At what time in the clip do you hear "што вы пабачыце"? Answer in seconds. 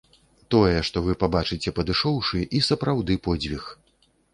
0.89-1.75